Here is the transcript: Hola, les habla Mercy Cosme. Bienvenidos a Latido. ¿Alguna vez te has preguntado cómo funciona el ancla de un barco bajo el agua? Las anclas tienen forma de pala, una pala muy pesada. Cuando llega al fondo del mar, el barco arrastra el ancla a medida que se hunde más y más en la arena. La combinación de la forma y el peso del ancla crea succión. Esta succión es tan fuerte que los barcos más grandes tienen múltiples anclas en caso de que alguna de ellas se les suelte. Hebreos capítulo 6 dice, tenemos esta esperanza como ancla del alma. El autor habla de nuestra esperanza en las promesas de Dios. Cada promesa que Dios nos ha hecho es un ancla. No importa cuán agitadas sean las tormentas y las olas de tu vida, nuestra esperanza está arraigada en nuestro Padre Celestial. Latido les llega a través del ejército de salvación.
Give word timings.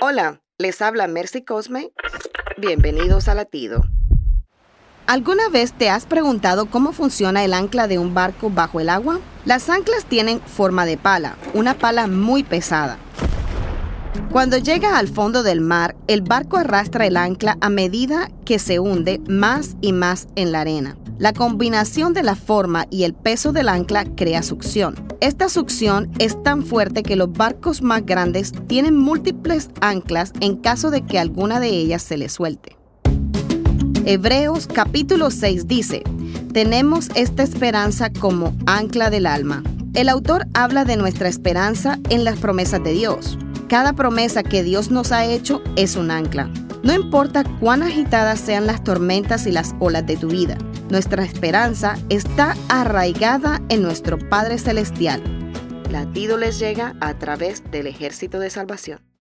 Hola, 0.00 0.42
les 0.58 0.80
habla 0.80 1.08
Mercy 1.08 1.42
Cosme. 1.42 1.90
Bienvenidos 2.56 3.26
a 3.26 3.34
Latido. 3.34 3.82
¿Alguna 5.08 5.48
vez 5.48 5.72
te 5.72 5.90
has 5.90 6.06
preguntado 6.06 6.66
cómo 6.66 6.92
funciona 6.92 7.44
el 7.44 7.52
ancla 7.52 7.88
de 7.88 7.98
un 7.98 8.14
barco 8.14 8.48
bajo 8.48 8.78
el 8.78 8.90
agua? 8.90 9.18
Las 9.44 9.68
anclas 9.68 10.04
tienen 10.04 10.40
forma 10.40 10.86
de 10.86 10.98
pala, 10.98 11.36
una 11.52 11.74
pala 11.74 12.06
muy 12.06 12.44
pesada. 12.44 12.96
Cuando 14.30 14.58
llega 14.58 14.98
al 14.98 15.08
fondo 15.08 15.42
del 15.42 15.60
mar, 15.60 15.96
el 16.06 16.22
barco 16.22 16.58
arrastra 16.58 17.04
el 17.04 17.16
ancla 17.16 17.58
a 17.60 17.68
medida 17.68 18.30
que 18.44 18.60
se 18.60 18.78
hunde 18.78 19.20
más 19.28 19.74
y 19.80 19.92
más 19.92 20.28
en 20.36 20.52
la 20.52 20.60
arena. 20.60 20.96
La 21.18 21.32
combinación 21.32 22.14
de 22.14 22.22
la 22.22 22.36
forma 22.36 22.86
y 22.88 23.02
el 23.02 23.14
peso 23.14 23.50
del 23.52 23.68
ancla 23.68 24.04
crea 24.14 24.44
succión. 24.44 25.07
Esta 25.20 25.48
succión 25.48 26.12
es 26.20 26.40
tan 26.44 26.64
fuerte 26.64 27.02
que 27.02 27.16
los 27.16 27.32
barcos 27.32 27.82
más 27.82 28.06
grandes 28.06 28.52
tienen 28.68 28.96
múltiples 28.96 29.68
anclas 29.80 30.32
en 30.40 30.56
caso 30.56 30.92
de 30.92 31.02
que 31.02 31.18
alguna 31.18 31.58
de 31.58 31.70
ellas 31.70 32.02
se 32.02 32.16
les 32.16 32.32
suelte. 32.32 32.76
Hebreos 34.04 34.68
capítulo 34.68 35.32
6 35.32 35.66
dice, 35.66 36.04
tenemos 36.52 37.08
esta 37.16 37.42
esperanza 37.42 38.12
como 38.12 38.54
ancla 38.66 39.10
del 39.10 39.26
alma. 39.26 39.64
El 39.92 40.08
autor 40.08 40.46
habla 40.54 40.84
de 40.84 40.96
nuestra 40.96 41.28
esperanza 41.28 41.98
en 42.10 42.22
las 42.22 42.38
promesas 42.38 42.84
de 42.84 42.92
Dios. 42.92 43.38
Cada 43.68 43.94
promesa 43.94 44.44
que 44.44 44.62
Dios 44.62 44.92
nos 44.92 45.10
ha 45.10 45.26
hecho 45.26 45.62
es 45.74 45.96
un 45.96 46.12
ancla. 46.12 46.48
No 46.82 46.94
importa 46.94 47.44
cuán 47.58 47.82
agitadas 47.82 48.40
sean 48.40 48.66
las 48.66 48.84
tormentas 48.84 49.46
y 49.46 49.52
las 49.52 49.74
olas 49.80 50.06
de 50.06 50.16
tu 50.16 50.28
vida, 50.28 50.56
nuestra 50.90 51.24
esperanza 51.24 51.96
está 52.08 52.56
arraigada 52.68 53.60
en 53.68 53.82
nuestro 53.82 54.18
Padre 54.18 54.58
Celestial. 54.58 55.22
Latido 55.90 56.36
les 56.36 56.58
llega 56.58 56.94
a 57.00 57.18
través 57.18 57.68
del 57.70 57.86
ejército 57.86 58.38
de 58.38 58.50
salvación. 58.50 59.07